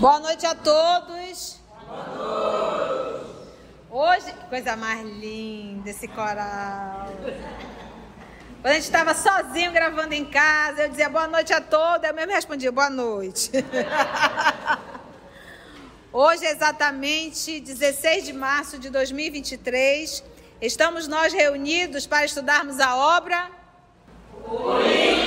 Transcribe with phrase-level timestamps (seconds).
[0.00, 1.60] Boa noite a todos.
[1.86, 3.26] Boa noite.
[3.90, 7.12] Hoje, coisa mais linda esse coral.
[8.62, 12.14] Quando a gente estava sozinho gravando em casa, eu dizia boa noite a todos, eu
[12.14, 13.50] mesmo respondia boa noite.
[16.10, 20.24] Hoje é exatamente 16 de março de 2023.
[20.62, 23.50] Estamos nós reunidos para estudarmos a obra.
[24.48, 25.19] O livro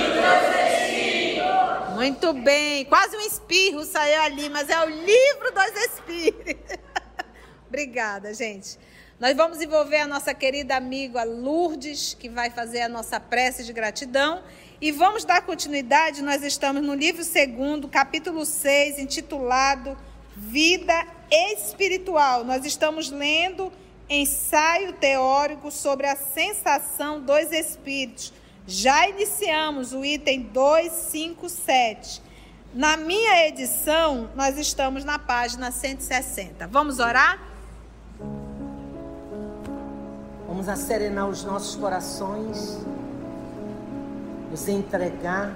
[2.04, 2.84] muito bem.
[2.84, 6.78] Quase um espirro saiu ali, mas é o livro dos espíritos.
[7.66, 8.78] Obrigada, gente.
[9.18, 13.72] Nós vamos envolver a nossa querida amiga Lourdes, que vai fazer a nossa prece de
[13.72, 14.42] gratidão.
[14.82, 16.20] E vamos dar continuidade.
[16.20, 19.96] Nós estamos no livro segundo, capítulo 6, intitulado
[20.36, 22.44] Vida Espiritual.
[22.44, 23.72] Nós estamos lendo
[24.10, 28.30] ensaio teórico sobre a sensação dos espíritos
[28.66, 32.22] já iniciamos o item 257.
[32.72, 36.66] Na minha edição, nós estamos na página 160.
[36.66, 37.38] Vamos orar?
[40.48, 42.78] Vamos acerenar os nossos corações,
[44.50, 45.54] nos entregar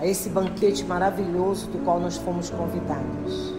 [0.00, 3.54] a esse banquete maravilhoso do qual nós fomos convidados.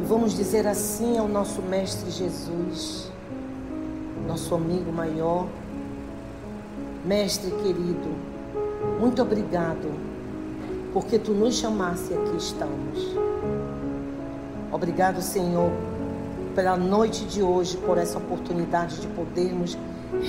[0.00, 3.10] E vamos dizer assim ao nosso Mestre Jesus,
[4.26, 5.46] nosso amigo maior,
[7.04, 8.14] Mestre querido,
[9.00, 9.92] muito obrigado,
[10.92, 13.16] porque tu nos chamaste e aqui estamos.
[14.70, 15.72] Obrigado, Senhor,
[16.54, 19.76] pela noite de hoje, por essa oportunidade de podermos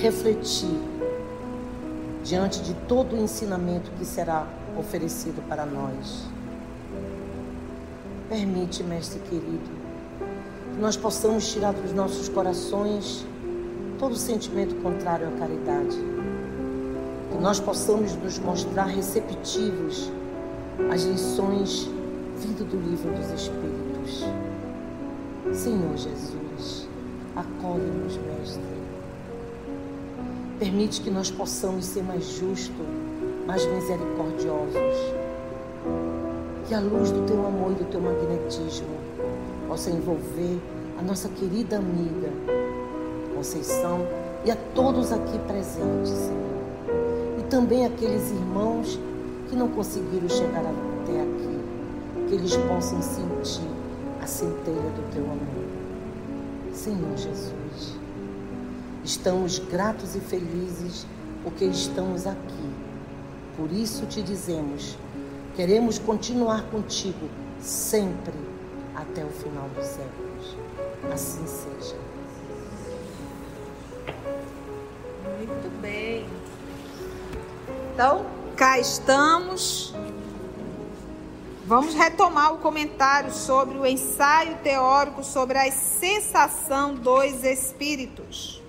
[0.02, 0.76] refletir
[2.24, 4.44] diante de todo o ensinamento que será
[4.76, 6.24] oferecido para nós.
[8.28, 9.70] Permite, Mestre querido,
[10.74, 13.24] que nós possamos tirar dos nossos corações
[13.96, 16.13] todo sentimento contrário à caridade
[17.34, 20.10] que nós possamos nos mostrar receptivos
[20.88, 21.90] às lições
[22.38, 24.24] vindo do livro dos Espíritos.
[25.52, 26.88] Senhor Jesus,
[27.34, 28.62] acolhe-nos, Mestre.
[30.60, 32.86] Permite que nós possamos ser mais justos,
[33.48, 35.14] mais misericordiosos.
[36.68, 38.96] Que a luz do teu amor e do teu magnetismo
[39.66, 40.60] possa envolver
[41.00, 42.30] a nossa querida amiga
[43.34, 44.06] Conceição
[44.44, 46.53] e a todos aqui presentes, Senhor
[47.54, 48.98] também aqueles irmãos
[49.48, 53.70] que não conseguiram chegar até aqui, que eles possam sentir
[54.20, 56.72] a centelha do teu amor.
[56.72, 57.96] Senhor Jesus,
[59.04, 61.06] estamos gratos e felizes
[61.44, 62.70] porque estamos aqui.
[63.56, 64.98] Por isso te dizemos,
[65.54, 67.28] queremos continuar contigo
[67.60, 68.34] sempre
[68.96, 70.56] até o final dos séculos.
[71.12, 72.13] Assim seja.
[77.94, 79.94] Então, cá estamos.
[81.64, 88.60] Vamos retomar o comentário sobre o ensaio teórico sobre a sensação dos espíritos.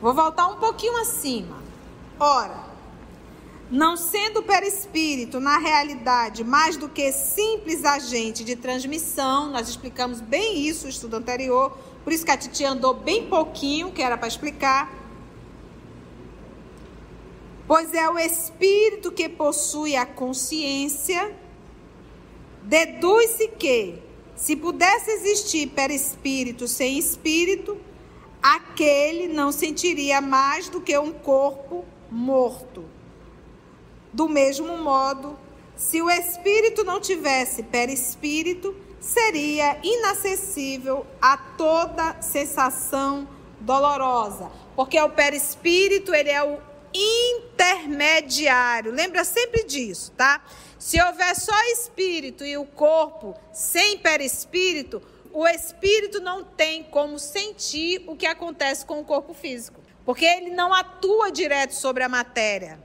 [0.00, 1.58] Vou voltar um pouquinho acima.
[2.18, 2.64] Ora,
[3.70, 10.22] não sendo o perispírito, na realidade, mais do que simples agente de transmissão, nós explicamos
[10.22, 11.76] bem isso no estudo anterior,
[12.08, 14.90] por isso que a Titi andou bem pouquinho, que era para explicar.
[17.66, 21.36] Pois é o espírito que possui a consciência.
[22.62, 23.98] Deduz-se que,
[24.34, 27.76] se pudesse existir perispírito sem espírito,
[28.42, 32.86] aquele não sentiria mais do que um corpo morto.
[34.14, 35.38] Do mesmo modo,
[35.76, 43.28] se o espírito não tivesse perispírito, seria inacessível a toda sensação
[43.60, 46.58] dolorosa, porque o perispírito ele é o
[46.94, 48.92] intermediário.
[48.92, 50.42] Lembra sempre disso, tá?
[50.78, 55.02] Se houver só espírito e o corpo sem perispírito,
[55.32, 60.50] o espírito não tem como sentir o que acontece com o corpo físico, porque ele
[60.50, 62.78] não atua direto sobre a matéria.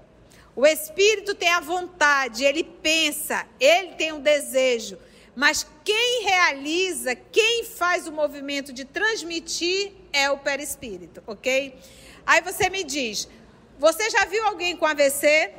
[0.56, 5.00] O espírito tem a vontade, ele pensa, ele tem um desejo,
[5.36, 11.76] mas quem realiza, quem faz o movimento de transmitir é o perispírito, ok?
[12.26, 13.28] Aí você me diz:
[13.80, 15.52] você já viu alguém com AVC?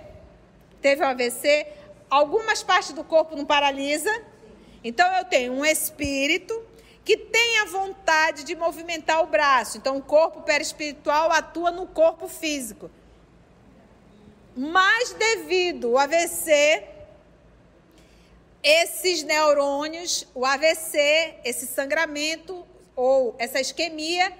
[0.80, 1.66] Teve um AVC?
[2.08, 4.10] Algumas partes do corpo não paralisa?
[4.82, 6.62] Então eu tenho um espírito
[7.04, 9.76] que tem a vontade de movimentar o braço.
[9.76, 12.90] Então o corpo perispiritual atua no corpo físico.
[14.56, 16.93] Mas devido ao AVC,
[18.64, 22.66] esses neurônios, o AVC, esse sangramento
[22.96, 24.32] ou essa isquemia,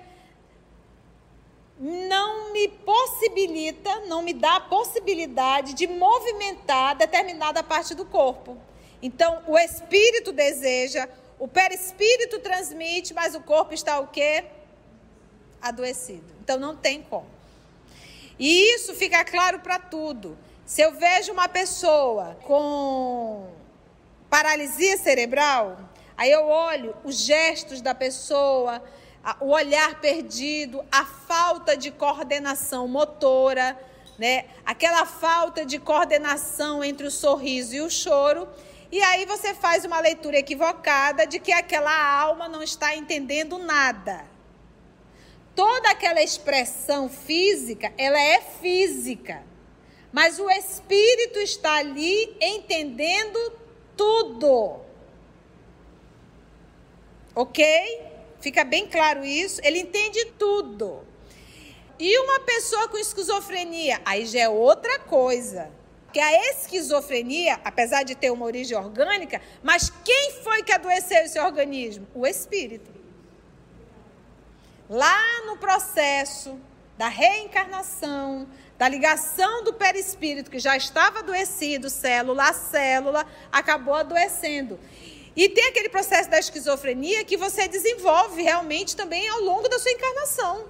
[1.78, 8.56] não me possibilita, não me dá a possibilidade de movimentar determinada parte do corpo.
[9.02, 11.06] Então, o espírito deseja,
[11.38, 14.44] o perispírito transmite, mas o corpo está o quê?
[15.60, 16.32] Adoecido.
[16.42, 17.26] Então, não tem como.
[18.38, 20.38] E isso fica claro para tudo.
[20.64, 23.46] Se eu vejo uma pessoa com
[24.34, 25.78] paralisia cerebral,
[26.16, 28.82] aí eu olho os gestos da pessoa,
[29.38, 33.78] o olhar perdido, a falta de coordenação motora,
[34.18, 34.46] né?
[34.66, 38.48] Aquela falta de coordenação entre o sorriso e o choro.
[38.90, 44.24] E aí você faz uma leitura equivocada de que aquela alma não está entendendo nada.
[45.54, 49.44] Toda aquela expressão física, ela é física.
[50.12, 53.63] Mas o espírito está ali entendendo
[53.96, 54.80] tudo.
[57.34, 58.02] OK?
[58.40, 59.60] Fica bem claro isso.
[59.64, 61.02] Ele entende tudo.
[61.98, 65.70] E uma pessoa com esquizofrenia, aí já é outra coisa.
[66.12, 71.38] Que a esquizofrenia, apesar de ter uma origem orgânica, mas quem foi que adoeceu esse
[71.40, 72.06] organismo?
[72.14, 72.92] O espírito.
[74.88, 76.58] Lá no processo
[76.96, 78.46] da reencarnação,
[78.78, 84.78] da ligação do perispírito, que já estava adoecido, célula a célula, acabou adoecendo.
[85.36, 89.90] E tem aquele processo da esquizofrenia que você desenvolve realmente também ao longo da sua
[89.90, 90.66] encarnação.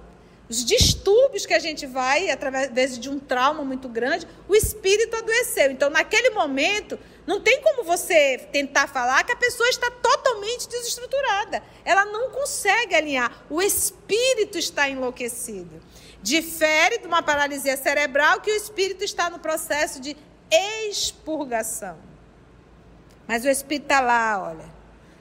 [0.47, 5.71] Os distúrbios que a gente vai, através de um trauma muito grande, o espírito adoeceu.
[5.71, 11.63] Então, naquele momento, não tem como você tentar falar que a pessoa está totalmente desestruturada.
[11.83, 13.43] Ela não consegue alinhar.
[13.49, 15.81] O espírito está enlouquecido.
[16.25, 20.17] Difere de uma paralisia cerebral que o espírito está no processo de
[20.49, 21.99] expurgação.
[23.27, 24.65] Mas o espírito está lá, olha,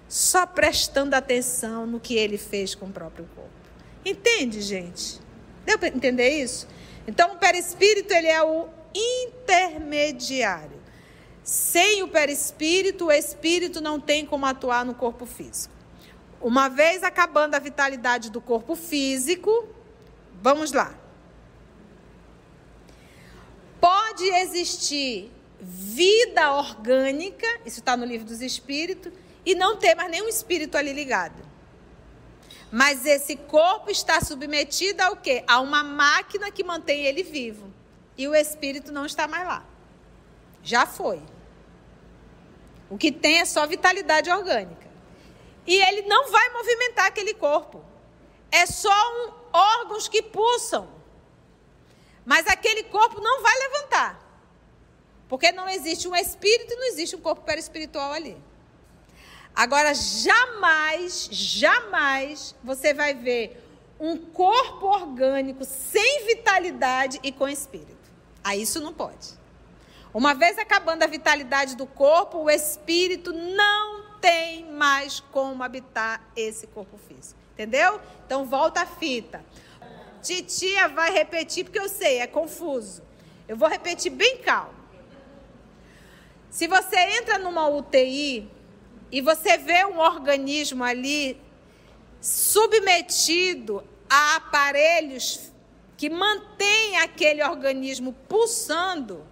[0.09, 3.51] só prestando atenção no que ele fez com o próprio corpo.
[4.03, 5.21] Entende, gente?
[5.67, 6.67] Deu para entender isso?
[7.07, 10.81] Então, o perispírito ele é o intermediário.
[11.43, 15.75] Sem o perispírito, o espírito não tem como atuar no corpo físico.
[16.41, 19.69] Uma vez acabando a vitalidade do corpo físico,
[20.45, 20.95] vamos lá.
[23.81, 29.11] Pode existir vida orgânica, isso está no livro dos Espíritos,
[29.47, 31.43] e não ter mais nenhum espírito ali ligado.
[32.71, 35.43] Mas esse corpo está submetido ao quê?
[35.47, 37.73] A uma máquina que mantém ele vivo.
[38.17, 39.65] E o espírito não está mais lá.
[40.63, 41.23] Já foi.
[42.91, 44.89] O que tem é só vitalidade orgânica.
[45.67, 47.83] E ele não vai movimentar aquele corpo.
[48.51, 50.89] É só um, órgãos que pulsam.
[52.27, 54.21] Mas aquele corpo não vai levantar.
[55.29, 58.37] Porque não existe um espírito e não existe um corpo perispiritual ali.
[59.55, 63.63] Agora, jamais, jamais você vai ver
[64.01, 67.95] um corpo orgânico sem vitalidade e com espírito.
[68.43, 69.39] Aí isso não pode.
[70.13, 74.65] Uma vez acabando a vitalidade do corpo, o espírito não tem
[75.31, 77.39] como habitar esse corpo físico.
[77.53, 78.01] Entendeu?
[78.27, 79.45] Então volta a fita.
[80.23, 83.03] Titia vai repetir porque eu sei, é confuso.
[83.47, 84.75] Eu vou repetir bem calmo.
[86.51, 88.49] Se você entra numa UTI
[89.11, 91.41] e você vê um organismo ali
[92.21, 95.53] submetido a aparelhos
[95.97, 99.27] que mantêm aquele organismo pulsando,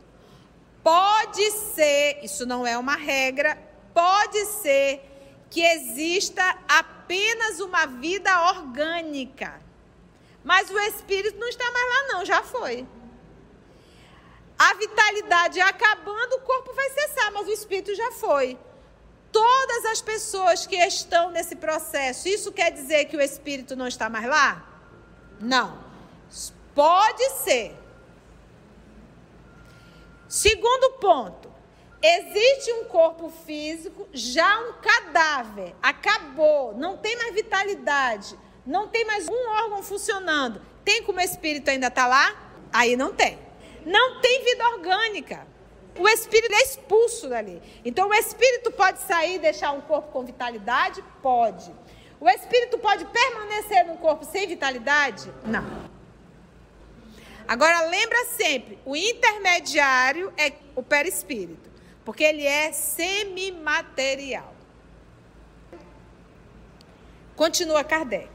[0.82, 3.56] pode ser, isso não é uma regra,
[3.94, 5.11] pode ser
[5.52, 9.60] que exista apenas uma vida orgânica.
[10.42, 12.88] Mas o espírito não está mais lá, não, já foi
[14.62, 18.56] a vitalidade acabando, o corpo vai cessar, mas o espírito já foi.
[19.32, 24.08] Todas as pessoas que estão nesse processo, isso quer dizer que o espírito não está
[24.08, 24.64] mais lá?
[25.40, 25.82] Não.
[26.76, 27.76] Pode ser.
[30.28, 31.51] Segundo ponto,
[32.02, 39.28] existe um corpo físico, já um cadáver, acabou, não tem mais vitalidade, não tem mais
[39.28, 40.60] um órgão funcionando.
[40.84, 42.34] Tem como o espírito ainda está lá?
[42.72, 43.38] Aí não tem
[43.84, 45.46] não tem vida orgânica.
[45.98, 47.60] O espírito é expulso dali.
[47.84, 51.04] Então, o espírito pode sair e deixar um corpo com vitalidade?
[51.22, 51.70] Pode.
[52.18, 55.30] O espírito pode permanecer num corpo sem vitalidade?
[55.44, 55.90] Não.
[57.46, 61.70] Agora, lembra sempre: o intermediário é o perispírito,
[62.04, 64.52] porque ele é semimaterial.
[67.36, 68.30] Continua Kardec.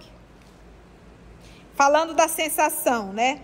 [1.75, 3.41] Falando da sensação, né?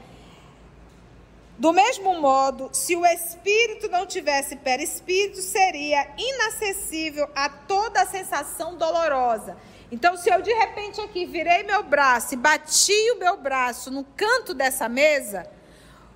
[1.57, 8.75] Do mesmo modo, se o espírito não tivesse perispírito, seria inacessível a toda a sensação
[8.75, 9.55] dolorosa.
[9.91, 14.03] Então, se eu de repente aqui virei meu braço e bati o meu braço no
[14.03, 15.47] canto dessa mesa,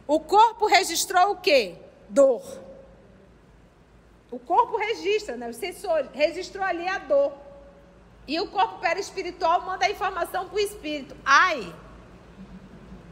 [0.08, 1.76] o corpo registrou o quê?
[2.10, 2.67] Dor.
[4.30, 5.50] O corpo registra, né?
[5.50, 7.34] O sensor registrou ali a dor.
[8.28, 11.16] E o corpo perispiritual manda a informação para o espírito.
[11.26, 11.74] Ai,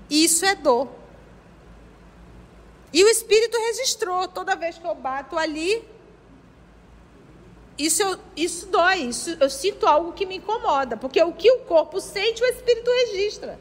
[0.10, 0.90] isso é dor.
[2.92, 5.86] E o espírito registrou toda vez que eu bato ali,
[7.78, 11.60] isso, eu, isso dói, isso, eu sinto algo que me incomoda, porque o que o
[11.60, 13.60] corpo sente, o espírito registra.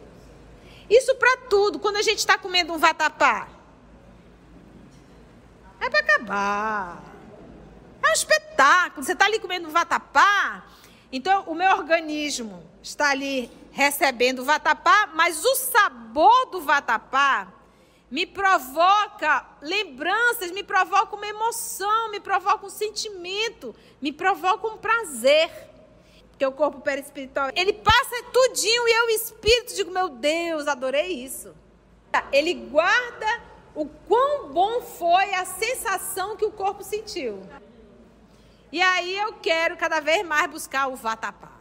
[0.88, 3.48] Isso para tudo, quando a gente está comendo um vatapá.
[5.80, 7.13] É para acabar.
[8.04, 9.04] É um espetáculo.
[9.04, 10.64] Você está ali comendo vatapá,
[11.10, 17.52] então o meu organismo está ali recebendo o vatapá, mas o sabor do vatapá
[18.10, 25.50] me provoca lembranças, me provoca uma emoção, me provoca um sentimento, me provoca um prazer.
[26.30, 31.54] Porque o corpo perispiritual, ele passa tudinho e eu, espírito, digo, meu Deus, adorei isso.
[32.32, 33.42] Ele guarda
[33.74, 37.42] o quão bom foi a sensação que o corpo sentiu.
[38.74, 41.52] E aí eu quero cada vez mais buscar o vatapá.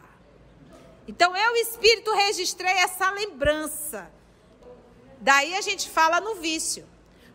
[1.08, 4.12] Então eu, espírito, registrei essa lembrança
[5.24, 6.86] Daí a gente fala no vício.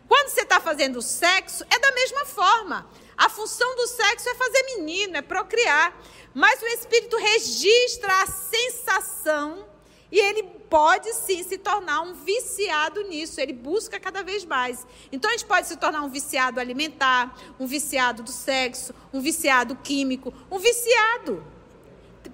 [0.07, 2.87] Quando você está fazendo sexo, é da mesma forma.
[3.17, 5.99] A função do sexo é fazer menino, é procriar.
[6.31, 9.67] Mas o espírito registra a sensação
[10.11, 14.85] e ele pode sim se tornar um viciado nisso, ele busca cada vez mais.
[15.11, 19.75] Então a gente pode se tornar um viciado alimentar, um viciado do sexo, um viciado
[19.75, 21.43] químico, um viciado.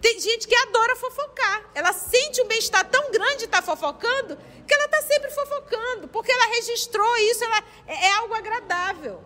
[0.02, 1.70] Tem gente que adora fofocar.
[1.74, 6.08] Ela sente um bem-estar tão grande de estar tá fofocando que ela está sempre fofocando,
[6.08, 9.22] porque ela registrou isso, ela, é, é, algo agradável.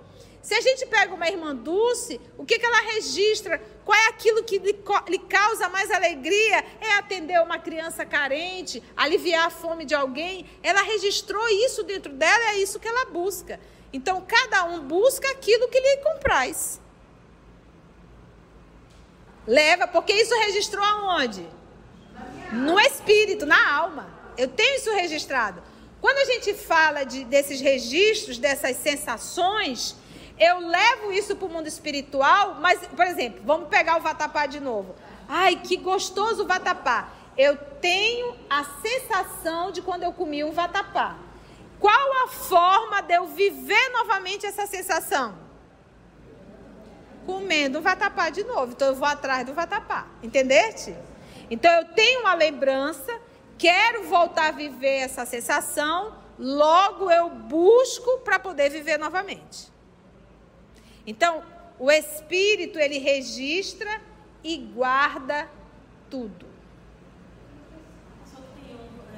[0.50, 3.62] Se a gente pega uma irmã Dulce, o que, que ela registra?
[3.86, 6.66] Qual é aquilo que lhe, causa mais alegria?
[6.82, 10.50] É atender uma criança carente, aliviar a fome de alguém.
[10.64, 13.60] Ela registrou isso dentro dela, é isso que ela busca.
[13.94, 16.82] Então, cada um busca aquilo que lhe compraz.
[19.46, 21.48] Leva, porque isso registrou aonde?
[22.54, 24.12] No espírito, na alma.
[24.36, 25.62] Eu tenho isso registrado.
[26.02, 29.96] Quando a gente fala de, desses registros, dessas sensações,
[30.40, 34.60] eu levo isso para o mundo espiritual, mas, por exemplo, vamos pegar o vatapá de
[34.60, 34.96] novo.
[35.28, 37.10] Ai, que gostoso o vatapá.
[37.38, 41.18] Eu tenho a sensação de quando eu comi um vatapá.
[41.80, 45.36] Qual a forma de eu viver novamente essa sensação?
[47.26, 48.72] Comendo o vatapá de novo.
[48.74, 50.08] Então eu vou atrás do vatapá.
[50.22, 50.96] Entendeste?
[51.50, 53.20] Então eu tenho uma lembrança
[53.60, 59.69] quero voltar a viver essa sensação, logo eu busco para poder viver novamente.
[61.10, 61.44] Então,
[61.80, 64.00] o espírito ele registra
[64.44, 65.50] e guarda
[66.08, 66.46] tudo.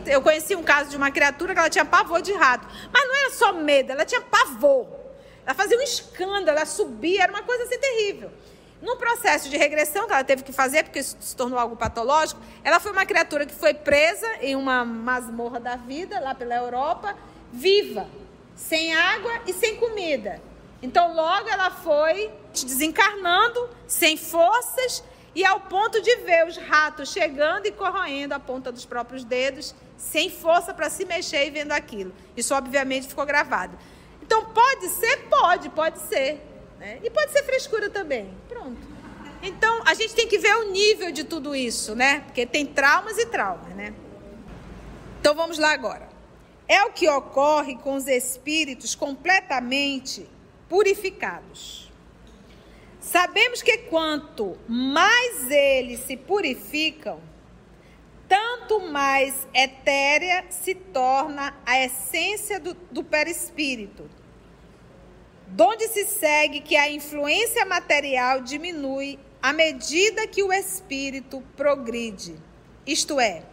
[0.06, 3.16] Eu conheci um caso de uma criatura que ela tinha pavor de rato, mas não
[3.16, 4.88] era só medo, ela tinha pavor.
[5.46, 8.32] Ela fazia um escândalo, ela subia, era uma coisa assim terrível.
[8.82, 12.42] No processo de regressão que ela teve que fazer, porque isso se tornou algo patológico,
[12.64, 17.18] ela foi uma criatura que foi presa em uma masmorra da vida, lá pela Europa,
[17.52, 18.08] viva,
[18.56, 20.42] sem água e sem comida.
[20.82, 27.66] Então, logo ela foi desencarnando, sem forças, e ao ponto de ver os ratos chegando
[27.66, 32.12] e corroendo a ponta dos próprios dedos, sem força para se mexer e vendo aquilo.
[32.36, 33.78] Isso, obviamente, ficou gravado.
[34.22, 35.30] Então, pode ser?
[35.30, 36.42] Pode, pode ser.
[36.80, 37.00] Né?
[37.04, 38.34] E pode ser frescura também.
[38.50, 38.82] Pronto.
[39.44, 42.22] Então, a gente tem que ver o nível de tudo isso, né?
[42.22, 43.94] Porque tem traumas e traumas, né?
[45.20, 46.10] Então, vamos lá agora.
[46.68, 50.30] É o que ocorre com os espíritos completamente
[50.72, 51.92] purificados.
[53.02, 57.20] Sabemos que quanto mais eles se purificam,
[58.26, 64.10] tanto mais etérea se torna a essência do, do perispírito
[65.52, 72.38] donde se segue que a influência material diminui à medida que o espírito progride,
[72.88, 73.44] isto é,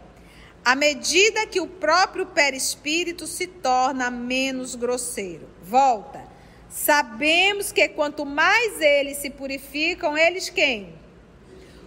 [0.63, 5.49] à medida que o próprio perispírito se torna menos grosseiro.
[5.61, 6.28] Volta.
[6.69, 10.93] Sabemos que quanto mais eles se purificam, eles quem?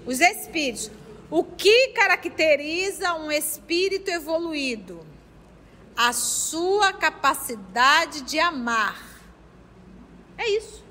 [0.05, 0.91] Os espíritos.
[1.31, 5.07] O que caracteriza um espírito evoluído?
[5.97, 9.21] A sua capacidade de amar
[10.37, 10.83] é isso.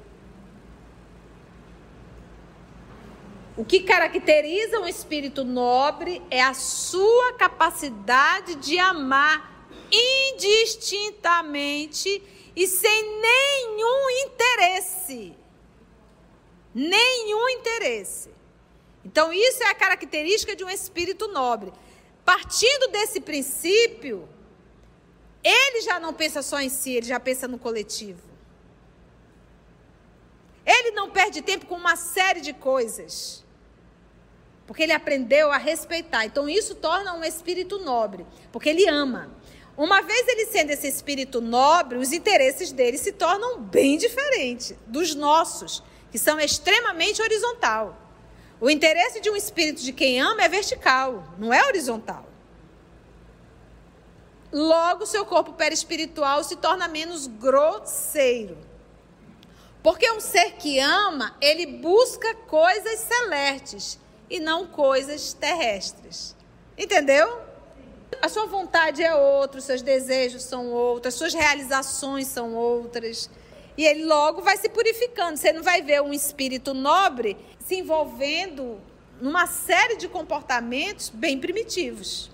[3.57, 12.23] O que caracteriza um espírito nobre é a sua capacidade de amar indistintamente
[12.55, 15.35] e sem nenhum interesse.
[16.73, 18.29] Nenhum interesse.
[19.03, 21.71] Então, isso é a característica de um espírito nobre.
[22.23, 24.27] Partindo desse princípio,
[25.43, 28.21] ele já não pensa só em si, ele já pensa no coletivo.
[30.65, 33.43] Ele não perde tempo com uma série de coisas.
[34.67, 36.25] Porque ele aprendeu a respeitar.
[36.25, 38.25] Então, isso torna um espírito nobre.
[38.51, 39.31] Porque ele ama.
[39.81, 45.15] Uma vez ele sendo esse espírito nobre, os interesses dele se tornam bem diferentes dos
[45.15, 47.97] nossos, que são extremamente horizontal.
[48.59, 52.27] O interesse de um espírito de quem ama é vertical, não é horizontal.
[54.51, 58.59] Logo, seu corpo perispiritual se torna menos grosseiro.
[59.81, 63.97] Porque um ser que ama, ele busca coisas celestes
[64.29, 66.35] e não coisas terrestres.
[66.77, 67.49] Entendeu?
[68.19, 73.29] A sua vontade é outra, os seus desejos são outros, as suas realizações são outras.
[73.77, 75.37] E ele logo vai se purificando.
[75.37, 78.79] Você não vai ver um espírito nobre se envolvendo
[79.19, 82.29] numa série de comportamentos bem primitivos.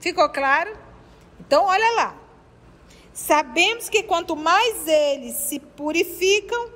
[0.00, 0.76] Ficou claro?
[1.40, 2.16] Então, olha lá.
[3.12, 6.70] Sabemos que quanto mais eles se purificam,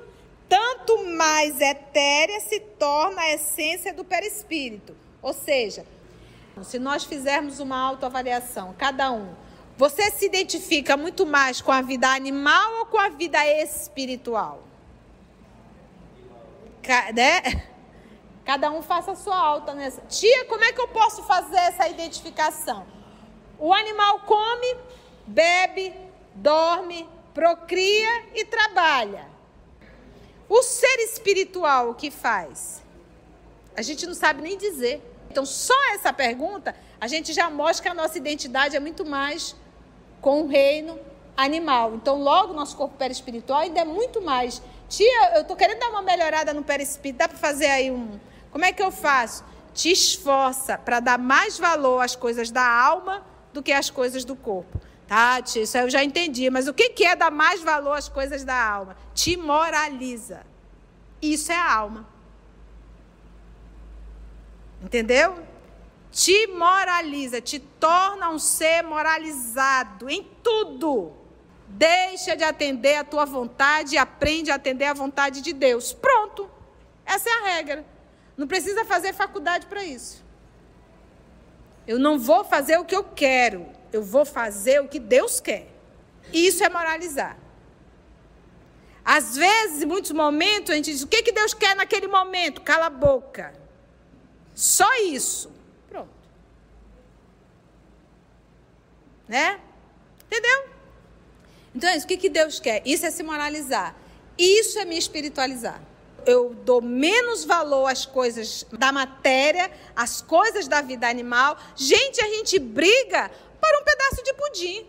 [0.47, 4.95] tanto mais etérea se torna a essência do perispírito.
[5.21, 5.85] Ou seja,
[6.63, 9.33] se nós fizermos uma autoavaliação, cada um,
[9.77, 14.63] você se identifica muito mais com a vida animal ou com a vida espiritual?
[17.13, 17.41] né?
[18.45, 20.01] Cada um faça a sua alta nessa.
[20.01, 22.85] Tia, como é que eu posso fazer essa identificação?
[23.59, 24.75] O animal come,
[25.27, 25.93] bebe,
[26.33, 29.27] dorme, procria e trabalha.
[30.47, 32.81] O ser espiritual o que faz?
[33.77, 34.99] A gente não sabe nem dizer.
[35.29, 39.55] Então, só essa pergunta, a gente já mostra que a nossa identidade é muito mais
[40.21, 40.99] com o reino
[41.37, 41.95] animal.
[41.95, 44.61] Então, logo, nosso corpo perispiritual ainda é muito mais.
[44.89, 48.19] Tia, eu estou querendo dar uma melhorada no perispírito, dá para fazer aí um.
[48.51, 49.45] Como é que eu faço?
[49.73, 54.35] Te esforça para dar mais valor às coisas da alma do que às coisas do
[54.35, 54.81] corpo.
[55.07, 56.49] Tá, tia, isso eu já entendi.
[56.49, 58.97] Mas o que, que é dar mais valor às coisas da alma?
[59.13, 60.41] Te moraliza.
[61.21, 62.07] Isso é a alma.
[64.81, 65.43] Entendeu?
[66.11, 71.13] Te moraliza, te torna um ser moralizado em tudo.
[71.67, 75.93] Deixa de atender a tua vontade e aprende a atender a vontade de Deus.
[75.93, 76.49] Pronto.
[77.05, 77.85] Essa é a regra.
[78.35, 80.23] Não precisa fazer faculdade para isso.
[81.85, 85.67] Eu não vou fazer o que eu quero eu vou fazer o que Deus quer.
[86.31, 87.37] Isso é moralizar.
[89.03, 92.61] Às vezes, em muitos momentos, a gente diz: o que, que Deus quer naquele momento?
[92.61, 93.53] Cala a boca.
[94.59, 95.49] Só isso.
[95.87, 96.09] Pronto.
[99.25, 99.57] Né?
[100.25, 100.67] Entendeu?
[101.73, 102.05] Então, é isso.
[102.05, 102.81] O que, que Deus quer?
[102.85, 103.95] Isso é se moralizar.
[104.37, 105.81] Isso é me espiritualizar.
[106.25, 111.57] Eu dou menos valor às coisas da matéria, às coisas da vida animal.
[111.73, 114.85] Gente, a gente briga para um pedaço de pudim.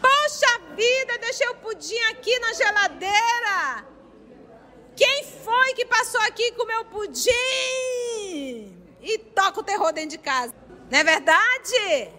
[0.00, 3.86] Poxa vida, deixei o pudim aqui na geladeira.
[4.96, 8.05] Quem foi que passou aqui com o meu pudim?
[9.06, 10.52] E toca o terror dentro de casa.
[10.90, 12.10] Não é verdade?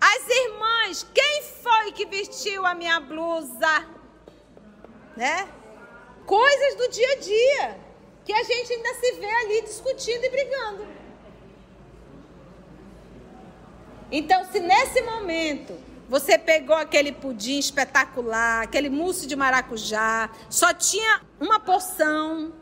[0.00, 3.86] As irmãs, quem foi que vestiu a minha blusa?
[5.16, 5.48] Né?
[6.26, 7.80] Coisas do dia a dia
[8.24, 10.88] que a gente ainda se vê ali discutindo e brigando.
[14.10, 21.20] Então, se nesse momento você pegou aquele pudim espetacular, aquele mousse de maracujá, só tinha
[21.40, 22.52] uma porção.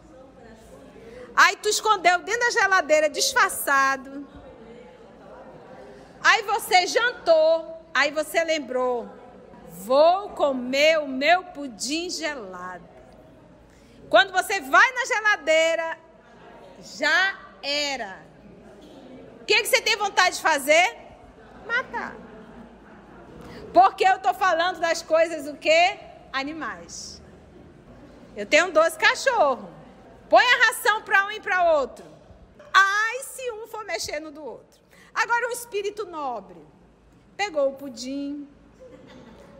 [1.34, 4.26] Aí tu escondeu dentro da geladeira disfarçado.
[6.22, 9.08] Aí você jantou, aí você lembrou:
[9.68, 12.88] vou comer o meu pudim gelado.
[14.08, 15.98] Quando você vai na geladeira,
[16.80, 18.22] já era.
[19.40, 21.02] O que, que você tem vontade de fazer?
[21.66, 22.14] matar.
[23.72, 25.98] Porque eu estou falando das coisas o quê?
[26.32, 27.22] Animais.
[28.36, 29.70] Eu tenho 12 cachorros.
[30.32, 32.06] Põe a ração para um e para outro.
[32.72, 34.80] Ai, se um for mexendo do outro.
[35.14, 36.56] Agora, um espírito nobre.
[37.36, 38.48] Pegou o pudim,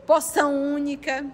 [0.06, 1.26] porção única.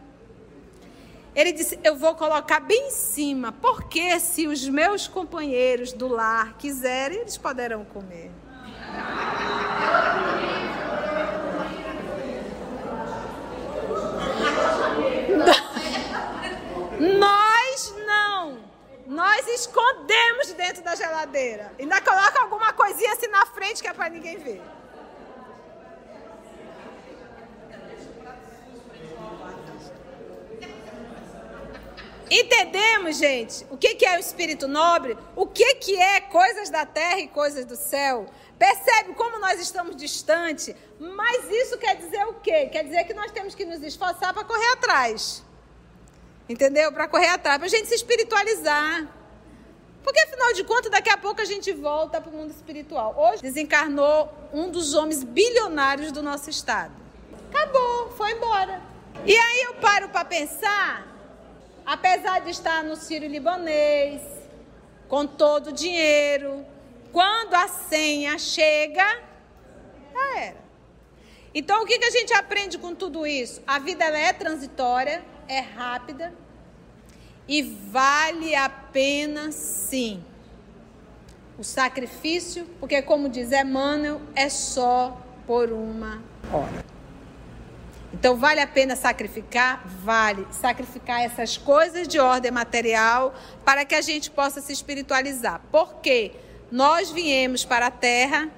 [1.37, 6.59] Ele disse: Eu vou colocar bem em cima, porque se os meus companheiros do lar
[6.59, 8.33] quiserem, eles poderão comer.
[16.99, 18.69] Nós não.
[19.09, 21.73] Nós escondemos dentro da geladeira.
[21.79, 24.63] Ainda coloca alguma coisinha assim na frente que é para ninguém ver.
[32.31, 35.17] Entendemos, gente, o que é o espírito nobre?
[35.35, 38.27] O que é coisas da terra e coisas do céu?
[38.59, 40.75] Percebe como nós estamos distantes?
[41.01, 42.67] Mas isso quer dizer o quê?
[42.67, 45.43] Quer dizer que nós temos que nos esforçar para correr atrás.
[46.49, 46.93] Entendeu?
[46.93, 49.18] Para correr atrás, para a gente se espiritualizar.
[50.09, 53.15] Porque afinal de contas, daqui a pouco a gente volta para o mundo espiritual.
[53.15, 56.95] Hoje desencarnou um dos homens bilionários do nosso estado.
[57.51, 58.81] Acabou, foi embora.
[59.27, 61.07] E aí eu paro para pensar,
[61.85, 64.23] apesar de estar no Sírio Libanês,
[65.09, 66.65] com todo o dinheiro,
[67.13, 69.05] quando a senha chega,
[70.15, 70.57] já era.
[71.55, 73.63] Então, o que, que a gente aprende com tudo isso?
[73.67, 76.33] A vida é transitória, é rápida
[77.49, 80.23] e vale a pena sim.
[81.59, 86.85] O sacrifício, porque como diz Emmanuel, é só por uma hora.
[88.13, 89.83] Então vale a pena sacrificar?
[90.03, 90.47] Vale.
[90.51, 93.35] Sacrificar essas coisas de ordem material
[93.65, 95.61] para que a gente possa se espiritualizar.
[95.71, 96.33] Por quê?
[96.71, 98.51] Nós viemos para a Terra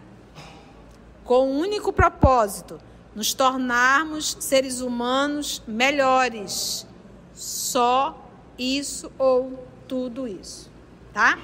[1.25, 2.81] com um único propósito:
[3.15, 6.87] nos tornarmos seres humanos melhores.
[7.35, 8.30] Só
[8.61, 10.71] isso ou tudo isso,
[11.13, 11.39] tá?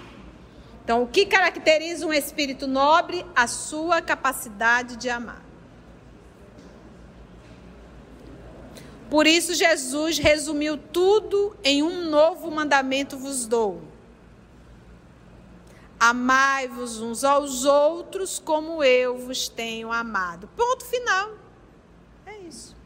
[0.85, 3.27] Então, o que caracteriza um espírito nobre?
[3.35, 5.43] A sua capacidade de amar.
[9.11, 13.83] Por isso, Jesus resumiu tudo em um novo mandamento vos dou.
[15.99, 20.49] Amai-vos uns aos outros como eu vos tenho amado.
[20.57, 21.31] Ponto final.
[22.27, 22.77] É isso.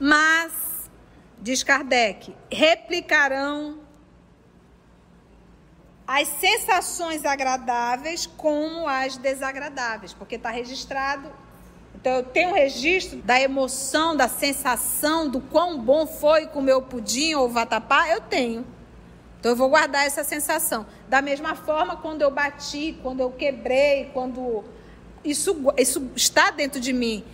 [0.00, 0.52] Mas,
[1.40, 3.78] diz Kardec, replicarão
[6.06, 11.30] as sensações agradáveis como as desagradáveis, porque está registrado.
[11.94, 16.82] Então, eu tenho um registro da emoção, da sensação, do quão bom foi comer o
[16.82, 18.64] pudim ou o vatapá, eu tenho.
[19.46, 20.86] Então eu vou guardar essa sensação.
[21.08, 24.64] Da mesma forma, quando eu bati, quando eu quebrei, quando
[25.24, 27.24] isso, isso está dentro de mim.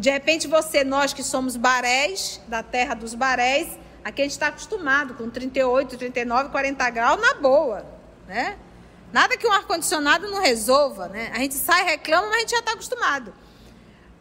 [0.00, 3.68] De repente você, nós que somos barés, da terra dos barés,
[4.04, 7.86] aqui a gente está acostumado com 38, 39, 40 graus na boa,
[8.26, 8.58] né?
[9.12, 11.30] Nada que um ar-condicionado não resolva, né?
[11.32, 13.32] A gente sai reclama, mas a gente já está acostumado.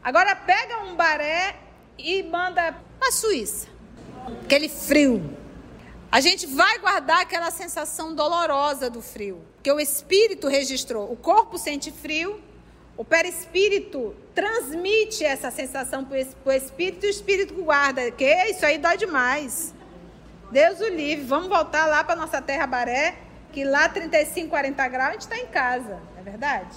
[0.03, 1.55] Agora pega um baré
[1.97, 3.67] e manda para a Suíça.
[4.43, 5.35] Aquele frio,
[6.11, 11.11] a gente vai guardar aquela sensação dolorosa do frio, que o espírito registrou.
[11.11, 12.39] O corpo sente frio,
[12.95, 18.11] o perispírito transmite essa sensação para o espírito e o espírito guarda.
[18.11, 19.73] Que isso aí dói demais.
[20.51, 21.25] Deus o livre.
[21.25, 23.15] Vamos voltar lá para nossa terra Baré,
[23.51, 26.75] que lá 35, 40 graus a gente está em casa, não é verdade?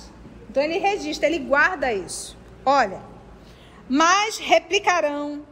[0.48, 2.36] Então ele registra, ele guarda isso.
[2.64, 3.02] Olha,
[3.88, 5.46] mas replicarão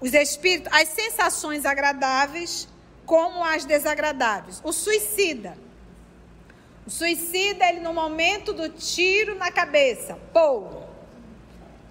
[0.00, 2.68] os espíritos, as sensações agradáveis
[3.04, 4.60] como as desagradáveis.
[4.64, 5.58] O suicida.
[6.86, 10.82] O suicida, ele no momento do tiro na cabeça, pô,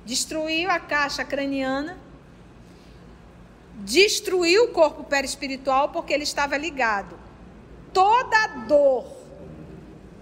[0.06, 2.00] destruiu a caixa craniana,
[3.76, 7.18] destruiu o corpo perispiritual porque ele estava ligado.
[7.94, 9.06] Toda dor,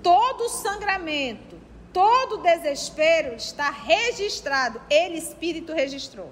[0.04, 1.60] todo sangramento,
[1.92, 4.82] todo desespero está registrado.
[4.90, 6.32] Ele, espírito, registrou.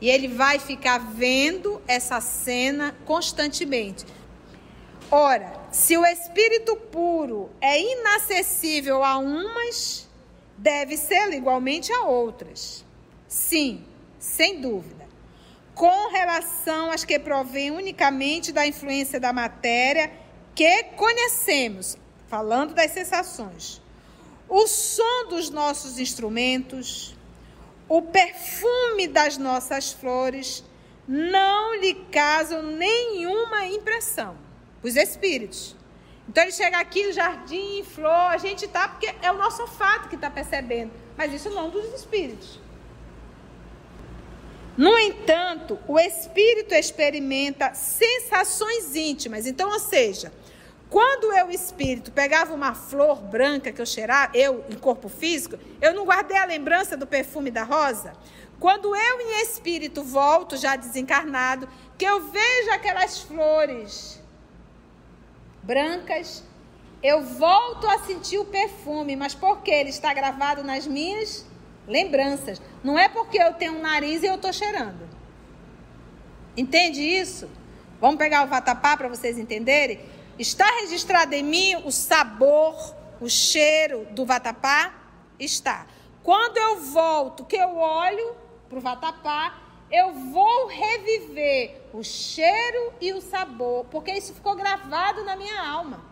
[0.00, 4.06] E ele vai ficar vendo essa cena constantemente.
[5.10, 10.08] Ora, se o espírito puro é inacessível a umas,
[10.56, 12.84] deve ser igualmente a outras.
[13.26, 13.84] Sim,
[14.18, 15.06] sem dúvida.
[15.74, 20.10] Com relação às que provêm unicamente da influência da matéria
[20.54, 23.80] que conhecemos, falando das sensações,
[24.48, 27.14] o som dos nossos instrumentos,
[27.88, 30.64] o perfume das nossas flores
[31.06, 34.47] não lhe causam nenhuma impressão.
[34.82, 35.76] Os espíritos.
[36.28, 40.14] Então ele chega aqui, jardim, flor, a gente está, porque é o nosso olfato que
[40.14, 40.92] está percebendo.
[41.16, 42.60] Mas isso não dos espíritos.
[44.76, 49.46] No entanto, o espírito experimenta sensações íntimas.
[49.46, 50.32] Então, ou seja,
[50.88, 55.92] quando eu, espírito, pegava uma flor branca que eu cheirava, eu, em corpo físico, eu
[55.92, 58.12] não guardei a lembrança do perfume da rosa?
[58.60, 64.22] Quando eu, em espírito, volto, já desencarnado, que eu vejo aquelas flores
[65.68, 66.42] brancas,
[67.02, 71.44] eu volto a sentir o perfume, mas porque ele está gravado nas minhas
[71.86, 72.60] lembranças.
[72.82, 75.06] Não é porque eu tenho um nariz e eu estou cheirando.
[76.56, 77.50] Entende isso?
[78.00, 80.00] Vamos pegar o vatapá para vocês entenderem?
[80.38, 82.74] Está registrado em mim o sabor,
[83.20, 84.94] o cheiro do vatapá?
[85.38, 85.86] Está.
[86.22, 88.34] Quando eu volto, que eu olho
[88.70, 95.24] para o vatapá, eu vou reviver o cheiro e o sabor, porque isso ficou gravado
[95.24, 96.06] na minha alma.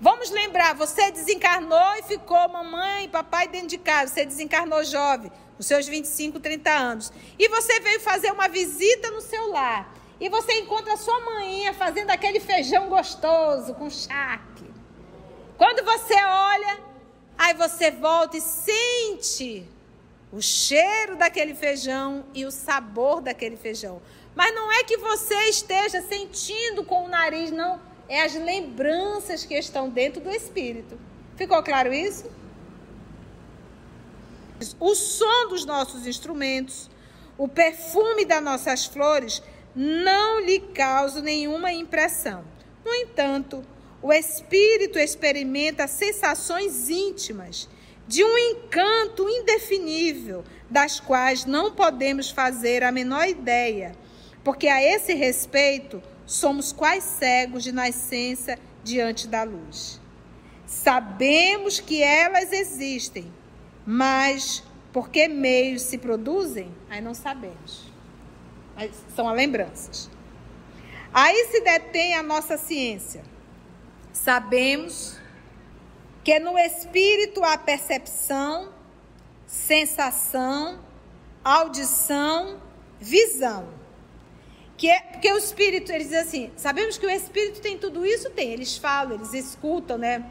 [0.00, 4.14] Vamos lembrar, você desencarnou e ficou mamãe papai dentro de casa.
[4.14, 7.12] Você desencarnou jovem, nos seus 25, 30 anos.
[7.38, 9.92] E você veio fazer uma visita no seu lar.
[10.18, 14.64] E você encontra a sua mãinha fazendo aquele feijão gostoso com charque.
[15.58, 16.80] Quando você olha,
[17.36, 19.68] aí você volta e sente
[20.32, 24.00] o cheiro daquele feijão e o sabor daquele feijão.
[24.34, 27.80] Mas não é que você esteja sentindo com o nariz, não.
[28.08, 30.98] É as lembranças que estão dentro do espírito.
[31.36, 32.30] Ficou claro isso?
[34.78, 36.90] O som dos nossos instrumentos,
[37.38, 39.42] o perfume das nossas flores
[39.74, 42.44] não lhe causam nenhuma impressão.
[42.84, 43.64] No entanto,
[44.02, 47.68] o espírito experimenta sensações íntimas
[48.10, 53.94] de um encanto indefinível, das quais não podemos fazer a menor ideia,
[54.42, 60.00] porque a esse respeito somos quais cegos de nascença diante da luz.
[60.66, 63.32] Sabemos que elas existem,
[63.86, 66.68] mas por que meios se produzem?
[66.88, 67.92] Aí não sabemos.
[68.74, 70.10] Mas são as lembranças.
[71.14, 73.22] Aí se detém a nossa ciência.
[74.12, 75.19] Sabemos
[76.30, 78.68] que no espírito há percepção,
[79.48, 80.78] sensação,
[81.42, 82.60] audição,
[83.00, 83.66] visão.
[84.76, 88.30] Que é, porque o espírito, eles dizem assim, sabemos que o espírito tem tudo isso?
[88.30, 88.52] Tem.
[88.52, 90.24] Eles falam, eles escutam, né?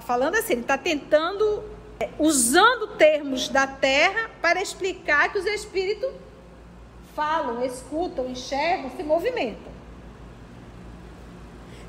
[0.00, 1.64] Falando assim, ele está tentando,
[1.98, 6.12] é, usando termos da terra para explicar que os espíritos
[7.16, 9.72] falam, escutam, enxergam, se movimentam.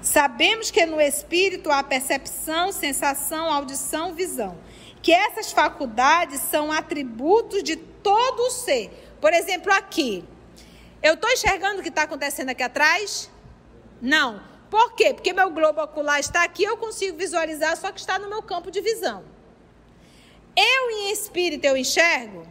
[0.05, 4.55] Sabemos que no espírito há percepção, sensação, audição, visão.
[5.01, 8.91] Que essas faculdades são atributos de todo o ser.
[9.19, 10.23] Por exemplo, aqui.
[11.01, 13.31] Eu estou enxergando o que está acontecendo aqui atrás?
[13.99, 14.43] Não.
[14.69, 15.11] Por quê?
[15.11, 18.69] Porque meu globo ocular está aqui, eu consigo visualizar, só que está no meu campo
[18.69, 19.23] de visão.
[20.55, 22.47] Eu, em espírito, eu enxergo?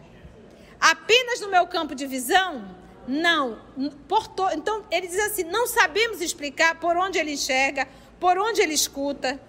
[0.80, 2.74] Apenas no meu campo de visão?
[3.06, 3.60] Não.
[4.08, 4.48] Por to...
[4.52, 7.88] Então, ele diz assim: não sabemos explicar por onde ele enxerga,
[8.18, 9.40] por onde ele escuta,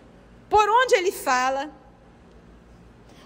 [0.49, 1.71] por onde ele fala.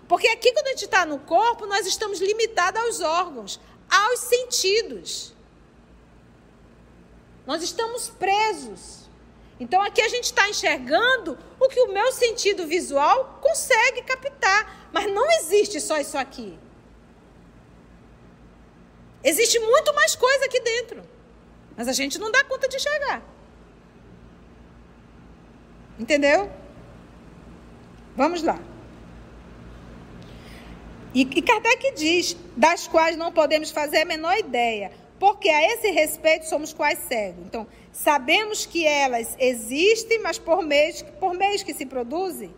[0.07, 5.33] Porque aqui, quando a gente está no corpo, nós estamos limitados aos órgãos, aos sentidos.
[7.45, 9.09] Nós estamos presos.
[9.59, 14.89] Então, aqui a gente está enxergando o que o meu sentido visual consegue captar.
[14.91, 16.57] Mas não existe só isso aqui.
[19.23, 21.03] Existe muito mais coisa aqui dentro.
[21.75, 23.21] Mas a gente não dá conta de enxergar.
[25.97, 26.49] Entendeu?
[28.15, 28.59] Vamos lá.
[31.13, 35.89] E, e Kardec diz, das quais não podemos fazer a menor ideia, porque a esse
[35.89, 37.45] respeito somos quais cegos.
[37.45, 42.53] Então, sabemos que elas existem, mas por meios, por meios que se produzem,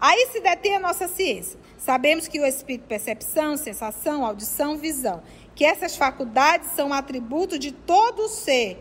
[0.00, 1.58] aí se detém a nossa ciência.
[1.76, 5.22] Sabemos que o espírito percepção, sensação, audição, visão
[5.56, 8.78] que essas faculdades são atributo de todo ser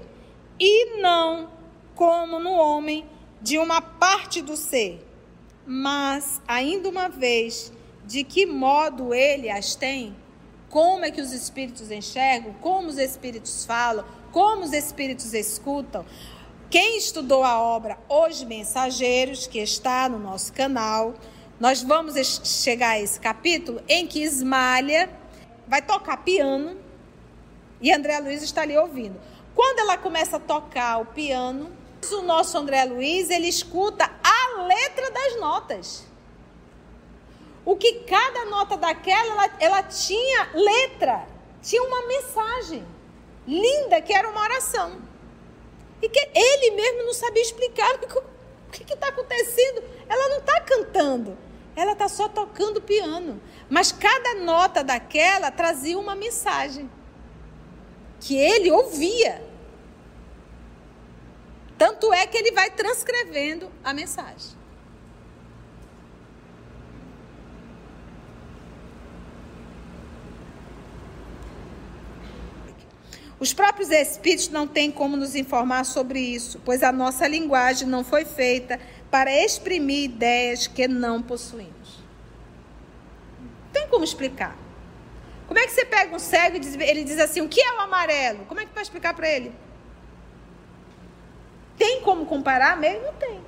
[0.60, 1.50] e não,
[1.96, 3.06] como no homem,
[3.42, 5.02] de uma parte do ser.
[5.66, 7.72] Mas, ainda uma vez,
[8.06, 10.16] de que modo ele as tem?
[10.70, 12.54] Como é que os espíritos enxergam?
[12.62, 14.04] Como os espíritos falam?
[14.34, 16.06] Como os espíritos escutam?
[16.70, 21.14] Quem estudou a obra Os Mensageiros, que está no nosso canal,
[21.58, 25.10] nós vamos chegar a esse capítulo em que Ismalha
[25.68, 26.78] vai tocar piano
[27.82, 29.20] e André Luiz está ali ouvindo.
[29.54, 31.72] Quando ela começa a tocar o piano,
[32.12, 36.06] o nosso André Luiz, ele escuta a letra das notas.
[37.66, 41.28] O que cada nota daquela, ela, ela tinha letra,
[41.62, 42.86] tinha uma mensagem
[43.48, 45.02] linda que era uma oração.
[46.02, 48.00] E que ele mesmo não sabia explicar o
[48.70, 49.84] que está acontecendo.
[50.08, 51.38] Ela não está cantando,
[51.76, 53.42] ela está só tocando piano.
[53.70, 56.90] Mas cada nota daquela trazia uma mensagem
[58.20, 59.44] que ele ouvia.
[61.78, 64.56] Tanto é que ele vai transcrevendo a mensagem.
[73.38, 78.04] Os próprios espíritos não têm como nos informar sobre isso, pois a nossa linguagem não
[78.04, 78.80] foi feita
[79.16, 81.76] para exprimir ideias que não possuímos
[83.86, 84.58] tem como explicar.
[85.48, 87.74] Como é que você pega um cego e diz, ele diz assim: o que é
[87.74, 88.46] o amarelo?
[88.46, 89.54] Como é que vai explicar para ele?
[91.78, 93.04] Tem como comparar mesmo?
[93.04, 93.40] Não tem.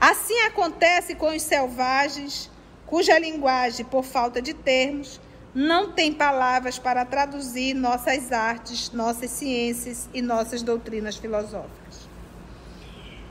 [0.00, 2.50] Assim acontece com os selvagens,
[2.86, 5.20] cuja linguagem, por falta de termos,
[5.52, 11.77] não tem palavras para traduzir nossas artes, nossas ciências e nossas doutrinas filosóficas.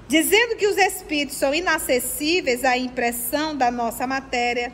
[0.07, 4.71] Dizendo que os espíritos são inacessíveis à impressão da nossa matéria,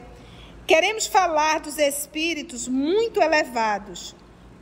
[0.67, 4.15] queremos falar dos espíritos muito elevados,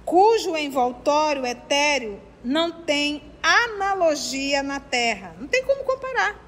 [0.05, 5.35] cujo envoltório etéreo não tem analogia na Terra.
[5.39, 6.39] Não tem como comparar.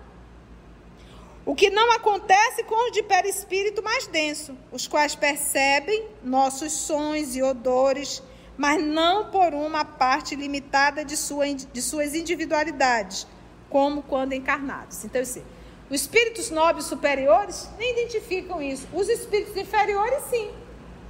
[1.46, 7.36] O que não acontece com os de perispírito mais denso, os quais percebem nossos sons
[7.36, 8.24] e odores,
[8.56, 13.28] mas não por uma parte limitada de, sua, de suas individualidades,
[13.74, 15.04] como quando encarnados.
[15.04, 15.44] Então, assim,
[15.90, 18.88] os espíritos nobres superiores nem identificam isso.
[18.94, 20.52] Os espíritos inferiores, sim.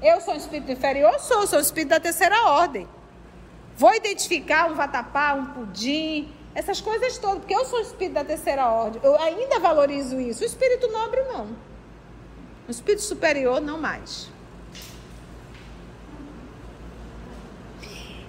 [0.01, 1.19] Eu sou um espírito inferior?
[1.19, 2.87] Sou, sou um espírito da terceira ordem.
[3.75, 8.69] Vou identificar um vatapá, um pudim, essas coisas todas, porque eu sou espírito da terceira
[8.69, 10.43] ordem, eu ainda valorizo isso.
[10.43, 11.47] O espírito nobre, não.
[12.65, 14.29] O espírito superior, não mais.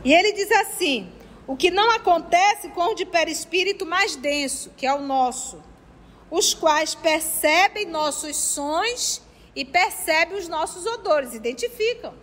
[0.04, 1.08] E ele diz assim:
[1.46, 5.62] o que não acontece com o de perispírito mais denso, que é o nosso,
[6.30, 9.22] os quais percebem nossos sons
[9.54, 12.14] e percebem os nossos odores, identificam.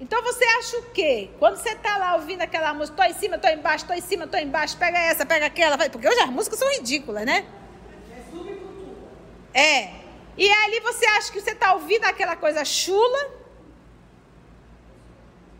[0.00, 1.30] Então você acha o quê?
[1.38, 4.26] Quando você está lá ouvindo aquela música, tô em cima, tô embaixo, tô em cima,
[4.26, 7.46] tô embaixo, pega essa, pega aquela, porque hoje as músicas são ridículas, né?
[9.54, 9.90] É.
[10.36, 13.45] E ali você acha que você está ouvindo aquela coisa chula.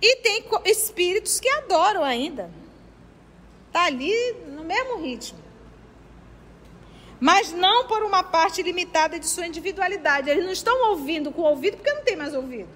[0.01, 2.51] E tem espíritos que adoram ainda.
[3.73, 4.15] Tá ali
[4.49, 5.39] no mesmo ritmo.
[7.19, 10.29] Mas não por uma parte limitada de sua individualidade.
[10.29, 12.69] Eles não estão ouvindo com o ouvido porque não tem mais ouvido.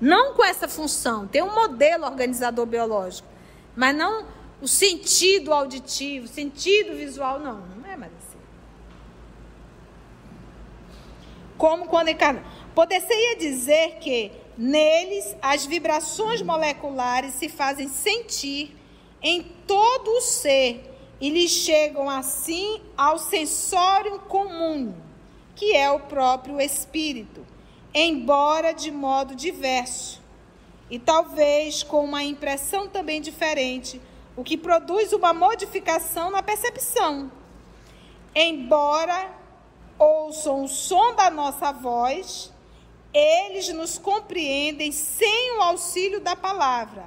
[0.00, 1.26] Não com essa função.
[1.26, 3.28] Tem um modelo organizador biológico.
[3.74, 4.26] Mas não
[4.60, 7.60] o sentido auditivo, sentido visual, não.
[7.76, 8.38] Não é mais assim.
[11.56, 12.44] Como quando encarna.
[12.76, 18.76] Poderia dizer que neles as vibrações moleculares se fazem sentir
[19.20, 24.94] em todo o ser e lhes chegam assim ao sensório comum,
[25.56, 27.44] que é o próprio espírito
[27.98, 30.20] embora de modo diverso,
[30.90, 33.98] e talvez com uma impressão também diferente,
[34.36, 37.32] o que produz uma modificação na percepção.
[38.34, 39.30] Embora
[39.98, 42.52] ouçam o som da nossa voz,
[43.12, 47.04] eles nos compreendem sem o auxílio da palavra,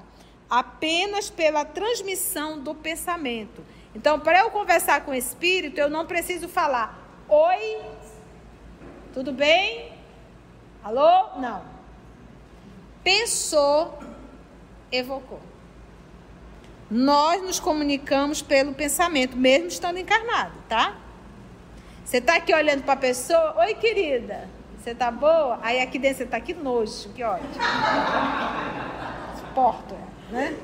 [0.49, 3.63] apenas pela transmissão do pensamento.
[3.95, 7.81] Então, para eu conversar com o espírito, eu não preciso falar: Oi,
[9.13, 9.93] tudo bem?
[10.83, 11.39] Alô?
[11.39, 11.63] Não.
[13.03, 13.99] Pensou,
[14.91, 15.41] evocou.
[16.89, 20.97] Nós nos comunicamos pelo pensamento, mesmo estando encarnado, tá?
[22.03, 25.59] Você está aqui olhando para a pessoa, oi querida, você tá boa?
[25.61, 27.49] Aí aqui dentro você tá que nojo, que ótimo.
[29.37, 29.95] Suporto,
[30.31, 30.57] né?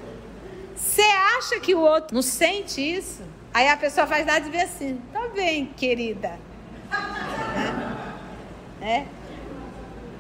[0.76, 3.24] Você acha que o outro não sente isso?
[3.54, 6.40] Aí a pessoa faz nada e vê assim, tá bem, querida.
[8.82, 8.88] É?
[8.88, 9.08] é?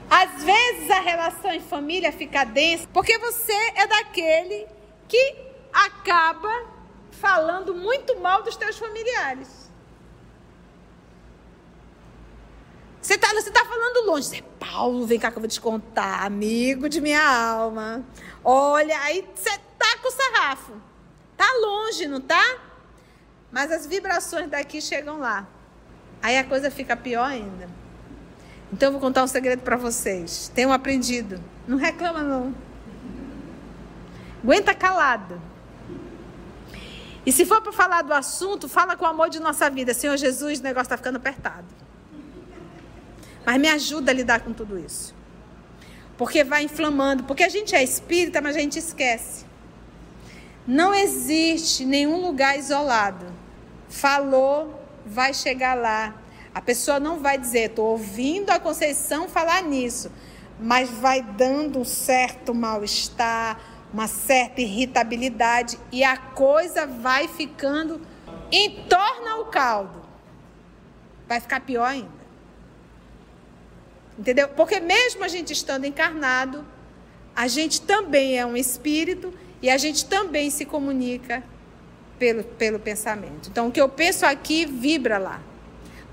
[0.10, 4.68] Às vezes a relação em família fica densa porque você é daquele
[5.08, 5.36] que
[5.74, 6.68] acaba
[7.12, 9.65] falando muito mal dos teus familiares.
[13.06, 14.26] Você está você tá falando longe.
[14.26, 18.04] Você, Paulo, vem cá que eu vou te contar, amigo de minha alma.
[18.44, 20.74] Olha, aí você tá com o sarrafo.
[21.38, 22.58] Tá longe, não tá?
[23.52, 25.48] Mas as vibrações daqui chegam lá.
[26.20, 27.70] Aí a coisa fica pior ainda.
[28.74, 30.52] Então eu vou contar um segredo para vocês.
[30.56, 31.40] Tenham aprendido.
[31.68, 32.56] Não reclama não.
[34.44, 35.40] Aguenta calado.
[37.24, 39.94] E se for para falar do assunto, fala com o amor de nossa vida.
[39.94, 41.85] Senhor Jesus, o negócio está ficando apertado.
[43.46, 45.14] Mas me ajuda a lidar com tudo isso.
[46.18, 47.24] Porque vai inflamando.
[47.24, 49.46] Porque a gente é espírita, mas a gente esquece.
[50.66, 53.26] Não existe nenhum lugar isolado.
[53.88, 56.16] Falou, vai chegar lá.
[56.54, 60.10] A pessoa não vai dizer, estou ouvindo a Conceição falar nisso,
[60.60, 63.60] mas vai dando um certo mal-estar,
[63.94, 68.02] uma certa irritabilidade e a coisa vai ficando
[68.52, 70.02] entorna o caldo.
[71.28, 72.15] Vai ficar pior ainda.
[74.18, 74.48] Entendeu?
[74.50, 76.66] Porque mesmo a gente estando encarnado,
[77.36, 81.44] a gente também é um espírito e a gente também se comunica
[82.18, 83.50] pelo, pelo pensamento.
[83.50, 85.42] Então, o que eu penso aqui vibra lá.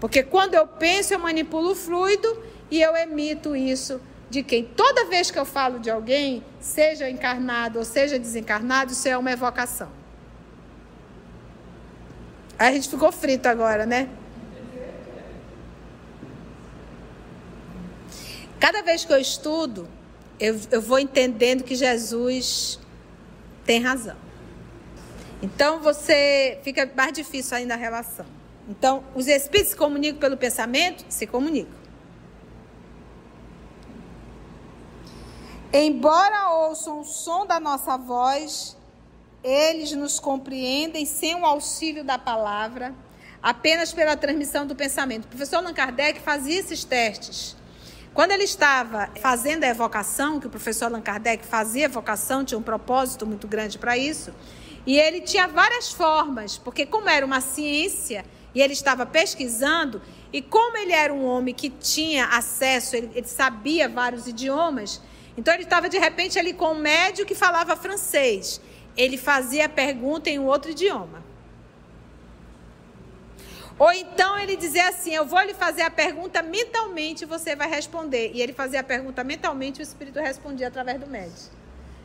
[0.01, 4.65] Porque quando eu penso, eu manipulo o fluido e eu emito isso de quem?
[4.65, 9.31] Toda vez que eu falo de alguém, seja encarnado ou seja desencarnado, isso é uma
[9.31, 9.91] evocação.
[12.59, 14.09] A gente ficou frito agora, né?
[18.63, 19.89] Cada vez que eu estudo,
[20.39, 22.79] eu, eu vou entendendo que Jesus
[23.65, 24.15] tem razão.
[25.43, 28.25] Então você fica mais difícil ainda a relação.
[28.69, 31.05] Então, os espíritos se comunicam pelo pensamento?
[31.09, 31.75] Se comunicam.
[35.73, 38.77] Embora ouçam o som da nossa voz,
[39.43, 42.95] eles nos compreendem sem o auxílio da palavra,
[43.43, 45.25] apenas pela transmissão do pensamento.
[45.25, 47.61] O professor Allan Kardec fazia esses testes.
[48.15, 52.63] Quando ele estava fazendo a evocação, que o professor Allan Kardec fazia evocação, tinha um
[52.63, 54.33] propósito muito grande para isso,
[54.87, 60.03] e ele tinha várias formas, porque como era uma ciência e ele estava pesquisando,
[60.33, 65.01] e como ele era um homem que tinha acesso, ele, ele sabia vários idiomas,
[65.37, 68.61] então ele estava de repente ali com um médico que falava francês
[68.97, 71.23] ele fazia a pergunta em um outro idioma.
[73.83, 78.31] Ou então ele dizia assim: Eu vou lhe fazer a pergunta mentalmente você vai responder.
[78.33, 81.51] E ele fazia a pergunta mentalmente e o Espírito respondia através do médico.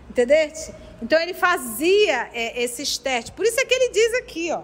[0.10, 0.74] Entendeste?
[1.04, 3.30] Então ele fazia é, esses testes.
[3.30, 4.64] Por isso é que ele diz aqui, ó.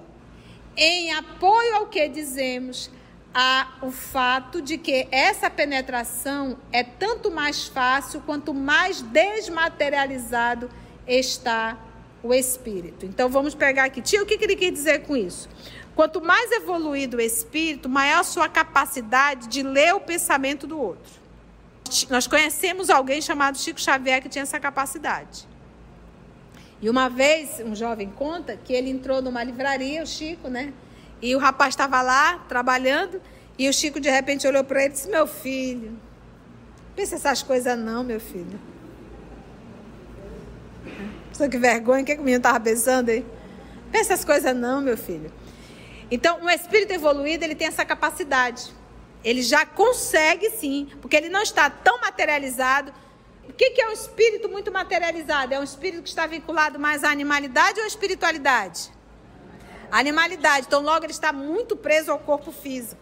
[0.75, 2.89] Em apoio ao que dizemos,
[3.31, 10.67] há o fato de que essa penetração é tanto mais fácil quanto mais desmaterializado
[11.07, 11.77] está
[12.23, 13.05] o espírito.
[13.05, 14.01] Então vamos pegar aqui.
[14.01, 15.47] Tio, o que, ele quer dizer com isso?
[15.95, 21.21] Quanto mais evoluído o espírito, maior a sua capacidade de ler o pensamento do outro.
[22.09, 25.47] Nós conhecemos alguém chamado Chico Xavier que tinha essa capacidade.
[26.81, 30.73] E uma vez, um jovem conta que ele entrou numa livraria, o Chico, né?
[31.21, 33.21] E o rapaz estava lá trabalhando,
[33.57, 35.97] e o Chico de repente olhou para ele e disse: Meu filho,
[36.95, 38.59] pensa essas coisas não, meu filho.
[41.31, 43.25] Só que vergonha, o que, é que o menino estava pensando aí?
[43.91, 45.31] Pensa essas coisas não, meu filho.
[46.13, 48.71] Então, um espírito evoluído, ele tem essa capacidade.
[49.23, 52.93] Ele já consegue sim, porque ele não está tão materializado.
[53.49, 55.55] O que, que é um espírito muito materializado?
[55.55, 58.91] É um espírito que está vinculado mais à animalidade ou à espiritualidade?
[59.91, 60.67] Animalidade.
[60.67, 63.01] Então, logo, ele está muito preso ao corpo físico.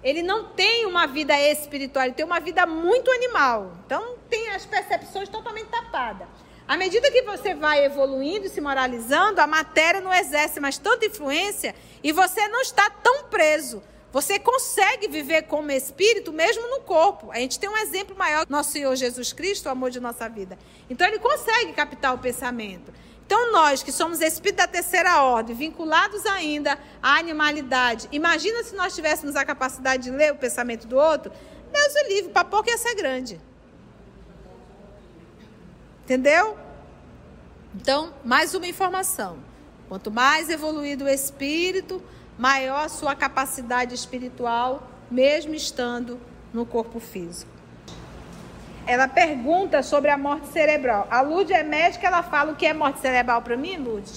[0.00, 3.72] Ele não tem uma vida espiritual, ele tem uma vida muito animal.
[3.84, 6.28] Então, tem as percepções totalmente tapadas.
[6.68, 11.06] À medida que você vai evoluindo e se moralizando, a matéria não exerce mais tanta
[11.06, 13.82] influência e você não está tão preso.
[14.12, 17.30] Você consegue viver como espírito mesmo no corpo.
[17.30, 20.58] A gente tem um exemplo maior, nosso Senhor Jesus Cristo, o amor de nossa vida.
[20.90, 22.92] Então ele consegue captar o pensamento.
[23.24, 28.94] Então nós que somos espíritos da terceira ordem, vinculados ainda à animalidade, imagina se nós
[28.94, 31.32] tivéssemos a capacidade de ler o pensamento do outro,
[31.72, 33.40] Deus o livre, para pouco ia ser grande.
[36.08, 36.56] Entendeu?
[37.74, 39.36] Então, mais uma informação.
[39.90, 42.02] Quanto mais evoluído o espírito,
[42.38, 46.18] maior a sua capacidade espiritual, mesmo estando
[46.50, 47.50] no corpo físico.
[48.86, 51.06] Ela pergunta sobre a morte cerebral.
[51.10, 54.10] A Lud é médica, ela fala o que é morte cerebral para mim, Lud?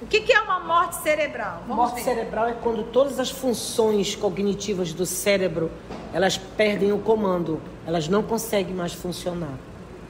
[0.00, 1.64] O que, que, é uma morte cerebral?
[1.66, 2.02] Vamos morte ver.
[2.02, 5.68] cerebral é quando todas as funções cognitivas do cérebro
[6.12, 9.58] elas perdem o comando, elas não conseguem mais funcionar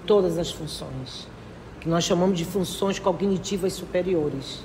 [0.08, 1.28] todas as funções,
[1.80, 4.64] que nós chamamos de funções cognitivas superiores.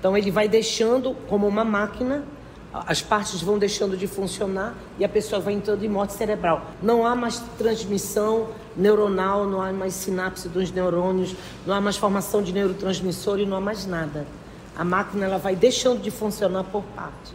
[0.00, 2.24] Então ele vai deixando como uma máquina,
[2.72, 6.64] as partes vão deixando de funcionar e a pessoa vai entrando em morte cerebral.
[6.82, 12.42] Não há mais transmissão neuronal, não há mais sinapse dos neurônios, não há mais formação
[12.42, 14.26] de neurotransmissor e não há mais nada.
[14.74, 17.34] A máquina ela vai deixando de funcionar por partes.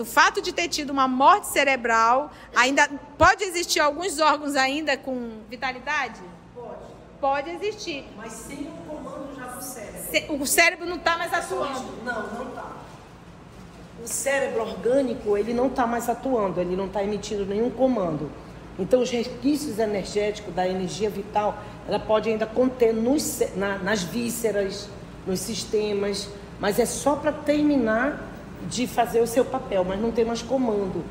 [0.00, 2.88] O fato de ter tido uma morte cerebral, ainda
[3.18, 6.20] pode existir alguns órgãos ainda com vitalidade?
[7.20, 8.04] Pode existir.
[8.16, 10.42] Mas sem o comando já do cérebro.
[10.42, 12.04] O cérebro não está mais atuando.
[12.04, 12.72] Não, não está.
[14.04, 18.30] O cérebro orgânico, ele não está mais atuando, ele não está emitindo nenhum comando.
[18.78, 21.58] Então, os resquícios energéticos da energia vital,
[21.88, 24.88] ela pode ainda conter nos, na, nas vísceras,
[25.26, 26.28] nos sistemas,
[26.60, 28.22] mas é só para terminar
[28.68, 31.04] de fazer o seu papel, mas não tem mais comando.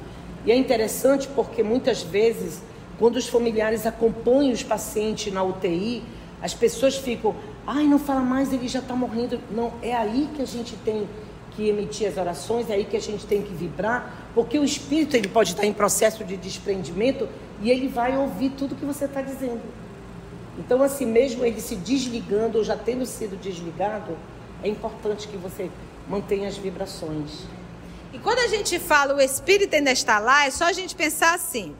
[0.45, 2.62] E é interessante porque muitas vezes
[3.00, 6.04] quando os familiares acompanham os pacientes na UTI,
[6.41, 7.36] as pessoas ficam,
[7.66, 9.39] ai, não fala mais, ele já está morrendo.
[9.52, 11.08] Não, é aí que a gente tem
[11.52, 15.16] que emitir as orações, é aí que a gente tem que vibrar, porque o espírito
[15.16, 17.28] ele pode estar em processo de desprendimento
[17.62, 19.62] e ele vai ouvir tudo que você está dizendo.
[20.58, 24.18] Então, assim, mesmo ele se desligando ou já tendo sido desligado,
[24.64, 25.70] é importante que você
[26.08, 27.45] mantenha as vibrações.
[28.14, 31.36] E quando a gente fala o espírito ainda está lá, é só a gente pensar
[31.36, 31.76] assim: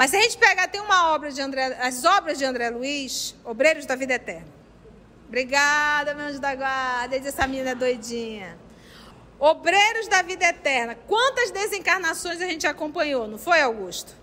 [0.00, 3.34] mas se a gente pegar, tem uma obra de André, as obras de André Luiz,
[3.44, 4.48] Obreiros da Vida Eterna.
[5.28, 7.16] Obrigada, meu anjo da guarda.
[7.16, 8.58] Essa menina é doidinha.
[9.38, 10.94] Obreiros da Vida Eterna.
[11.06, 14.16] Quantas desencarnações a gente acompanhou, não foi, Augusto?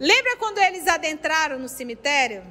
[0.00, 2.42] Lembra quando eles adentraram no cemitério?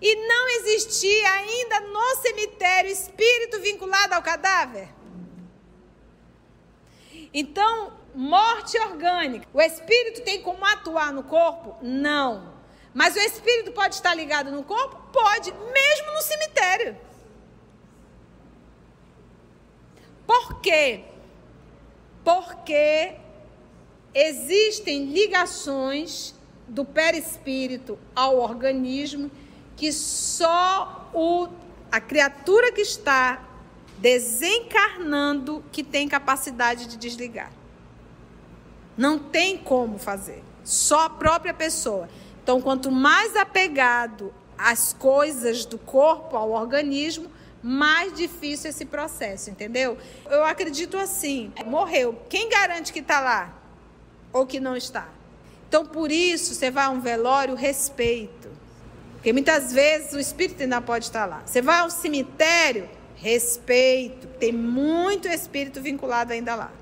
[0.00, 4.88] E não existia ainda no cemitério espírito vinculado ao cadáver?
[7.32, 9.46] Então, morte orgânica.
[9.52, 11.76] O espírito tem como atuar no corpo?
[11.82, 12.52] Não.
[12.94, 14.96] Mas o espírito pode estar ligado no corpo?
[15.12, 16.96] Pode, mesmo no cemitério.
[20.26, 21.04] Por quê?
[22.22, 23.16] Porque
[24.14, 26.34] existem ligações
[26.68, 29.30] do perispírito ao organismo
[29.76, 31.48] que só o,
[31.90, 33.42] a criatura que está
[33.98, 37.52] desencarnando que tem capacidade de desligar.
[38.96, 40.42] Não tem como fazer.
[40.64, 42.08] Só a própria pessoa.
[42.42, 47.30] Então, quanto mais apegado às coisas do corpo, ao organismo,
[47.62, 49.96] mais difícil esse processo, entendeu?
[50.28, 52.20] Eu acredito assim: morreu.
[52.28, 53.54] Quem garante que está lá?
[54.32, 55.08] Ou que não está?
[55.68, 58.50] Então, por isso, você vai a um velório, respeito.
[59.14, 61.42] Porque muitas vezes o espírito ainda pode estar lá.
[61.46, 64.26] Você vai ao cemitério, respeito.
[64.38, 66.72] Tem muito espírito vinculado ainda lá.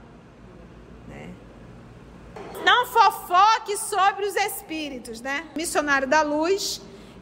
[2.64, 5.46] Não fofoque sobre os espíritos, né?
[5.56, 6.80] Missionário da Luz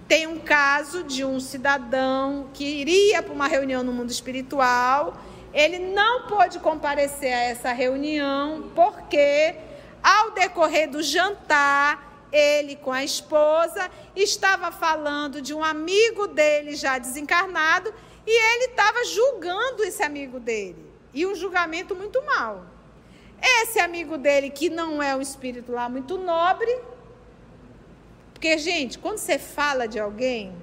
[0.08, 5.16] tem um caso de um cidadão que iria para uma reunião no mundo espiritual.
[5.52, 9.54] Ele não pôde comparecer a essa reunião porque,
[10.02, 16.98] ao decorrer do jantar, ele com a esposa estava falando de um amigo dele já
[16.98, 17.92] desencarnado
[18.26, 20.86] e ele estava julgando esse amigo dele.
[21.14, 22.66] E um julgamento muito mal.
[23.40, 26.70] Esse amigo dele, que não é um espírito lá muito nobre,
[28.32, 30.54] porque, gente, quando você fala de alguém,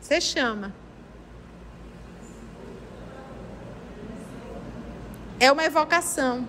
[0.00, 0.74] você chama.
[5.38, 6.48] É uma evocação.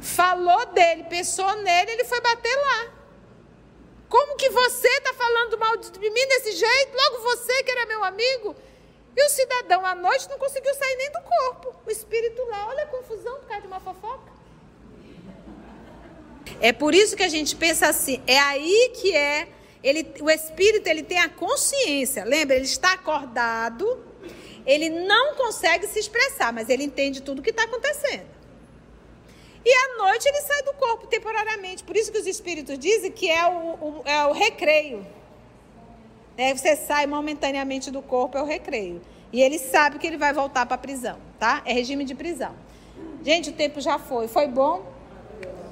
[0.00, 2.92] Falou dele, pensou nele, ele foi bater lá.
[4.10, 6.94] Como que você está falando mal de mim desse jeito?
[6.94, 8.54] Logo você, que era meu amigo.
[9.16, 11.74] E o cidadão à noite não conseguiu sair nem do corpo.
[11.86, 14.32] O espírito lá, olha a confusão por causa de uma fofoca.
[16.60, 19.48] É por isso que a gente pensa assim, é aí que é
[19.82, 22.24] ele, o espírito ele tem a consciência.
[22.24, 24.02] Lembra, ele está acordado,
[24.66, 28.26] ele não consegue se expressar, mas ele entende tudo o que está acontecendo.
[29.64, 31.84] E à noite ele sai do corpo temporariamente.
[31.84, 35.06] Por isso que os espíritos dizem que é o, o é o recreio.
[36.36, 39.00] É, você sai momentaneamente do corpo, é o recreio.
[39.32, 41.62] E ele sabe que ele vai voltar para a prisão, tá?
[41.64, 42.54] É regime de prisão.
[43.24, 44.28] Gente, o tempo já foi.
[44.28, 44.92] Foi bom?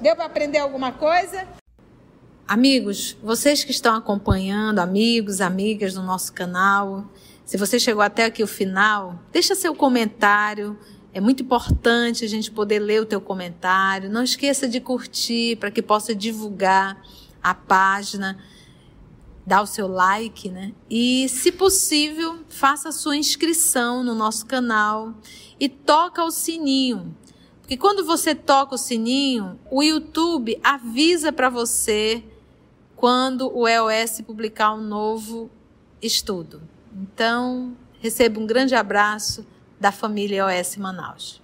[0.01, 1.47] Deu para aprender alguma coisa?
[2.47, 7.05] Amigos, vocês que estão acompanhando, amigos, amigas do nosso canal,
[7.45, 10.77] se você chegou até aqui o final, deixa seu comentário.
[11.13, 14.09] É muito importante a gente poder ler o teu comentário.
[14.09, 17.01] Não esqueça de curtir para que possa divulgar
[17.41, 18.37] a página,
[19.45, 20.73] dar o seu like, né?
[20.89, 25.13] E, se possível, faça a sua inscrição no nosso canal
[25.59, 27.15] e toca o sininho
[27.63, 32.21] porque quando você toca o sininho, o YouTube avisa para você
[32.93, 35.49] quando o EOS publicar um novo
[36.01, 36.61] estudo.
[36.93, 39.47] Então, receba um grande abraço
[39.79, 41.41] da família EOS Manaus.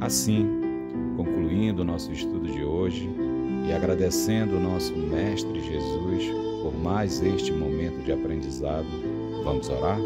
[0.00, 0.57] Assim,
[1.48, 3.08] concluindo o nosso estudo de hoje
[3.66, 6.24] e agradecendo o nosso Mestre Jesus
[6.62, 8.86] por mais este momento de aprendizado,
[9.42, 9.98] vamos orar?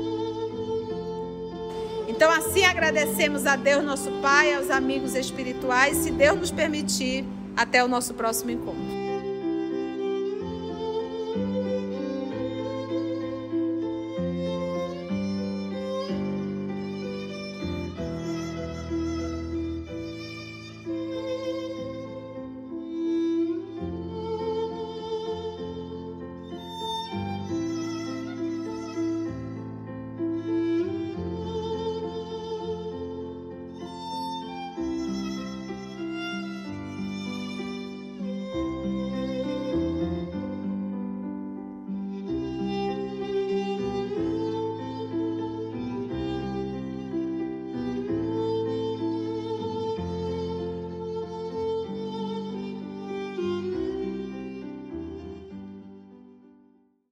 [2.06, 7.24] Então, assim agradecemos a Deus, nosso Pai, aos amigos espirituais, se Deus nos permitir,
[7.56, 9.01] até o nosso próximo encontro.